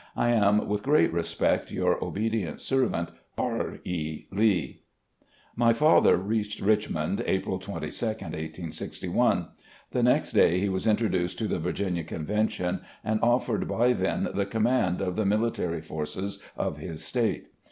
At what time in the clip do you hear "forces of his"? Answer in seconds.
15.83-17.03